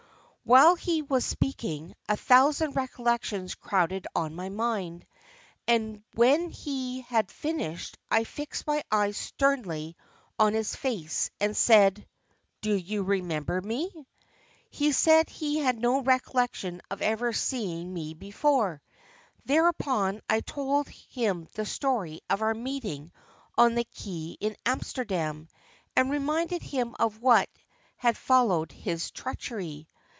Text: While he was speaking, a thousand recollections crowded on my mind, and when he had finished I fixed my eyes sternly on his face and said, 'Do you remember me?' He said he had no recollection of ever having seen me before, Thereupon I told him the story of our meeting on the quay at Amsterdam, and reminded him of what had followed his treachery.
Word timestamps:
While 0.43 0.75
he 0.75 1.01
was 1.01 1.23
speaking, 1.23 1.93
a 2.09 2.17
thousand 2.17 2.75
recollections 2.75 3.55
crowded 3.55 4.05
on 4.13 4.35
my 4.35 4.49
mind, 4.49 5.05
and 5.65 6.03
when 6.15 6.49
he 6.49 7.01
had 7.01 7.31
finished 7.31 7.97
I 8.09 8.25
fixed 8.25 8.67
my 8.67 8.83
eyes 8.91 9.15
sternly 9.15 9.95
on 10.37 10.53
his 10.53 10.75
face 10.75 11.31
and 11.39 11.55
said, 11.55 12.05
'Do 12.59 12.73
you 12.75 13.03
remember 13.03 13.61
me?' 13.61 14.07
He 14.69 14.91
said 14.91 15.29
he 15.29 15.59
had 15.59 15.79
no 15.79 16.01
recollection 16.01 16.81
of 16.91 17.01
ever 17.01 17.27
having 17.27 17.39
seen 17.39 17.93
me 17.93 18.13
before, 18.13 18.81
Thereupon 19.45 20.19
I 20.29 20.41
told 20.41 20.89
him 20.89 21.47
the 21.53 21.65
story 21.65 22.19
of 22.29 22.41
our 22.41 22.55
meeting 22.55 23.13
on 23.57 23.75
the 23.75 23.85
quay 23.85 24.35
at 24.41 24.57
Amsterdam, 24.65 25.47
and 25.95 26.11
reminded 26.11 26.61
him 26.61 26.93
of 26.99 27.21
what 27.21 27.47
had 27.95 28.17
followed 28.17 28.73
his 28.73 29.11
treachery. 29.11 29.87